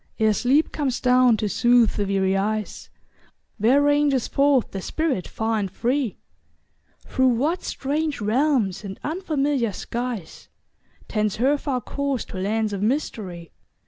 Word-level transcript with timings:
Ere 0.17 0.33
sleep 0.33 0.71
comes 0.71 0.99
down 0.99 1.37
to 1.37 1.47
soothe 1.47 1.91
the 1.91 2.05
weary 2.05 2.35
eyes, 2.35 2.89
Where 3.59 3.83
ranges 3.83 4.27
forth 4.27 4.71
the 4.71 4.81
spirit 4.81 5.27
far 5.27 5.59
and 5.59 5.69
free? 5.69 6.17
Through 7.05 7.27
what 7.27 7.61
strange 7.61 8.19
realms 8.19 8.83
and 8.83 8.99
unfamiliar 9.03 9.71
skies. 9.71 10.49
Tends 11.07 11.35
her 11.35 11.55
far 11.55 11.81
course 11.81 12.25
to 12.25 12.37
lands 12.39 12.73
of 12.73 12.81
mystery? 12.81 13.51